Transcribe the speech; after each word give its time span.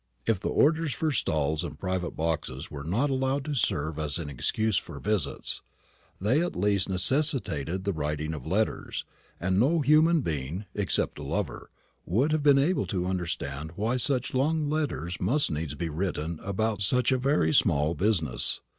If 0.25 0.39
the 0.39 0.49
orders 0.49 0.93
for 0.93 1.11
stalls 1.11 1.63
and 1.63 1.77
private 1.77 2.15
boxes 2.15 2.71
were 2.71 2.83
not 2.83 3.11
allowed 3.11 3.45
to 3.45 3.53
serve 3.53 3.99
as 3.99 4.17
an 4.17 4.31
excuse 4.31 4.75
for 4.79 4.99
visits, 4.99 5.61
they 6.19 6.41
at 6.41 6.55
least 6.55 6.89
necessitated 6.89 7.83
the 7.83 7.93
writing 7.93 8.33
of 8.33 8.47
letters; 8.47 9.05
and 9.39 9.59
no 9.59 9.81
human 9.81 10.21
being, 10.21 10.65
except 10.73 11.19
a 11.19 11.23
lover, 11.23 11.69
would 12.03 12.31
have 12.31 12.41
been 12.41 12.57
able 12.57 12.87
to 12.87 13.05
understand 13.05 13.73
why 13.75 13.97
such 13.97 14.33
long 14.33 14.71
letters 14.71 15.21
must 15.21 15.51
needs 15.51 15.75
be 15.75 15.87
written 15.89 16.39
about 16.41 16.81
such 16.81 17.11
a 17.11 17.19
very 17.19 17.53
small 17.53 17.93
business. 17.93 18.59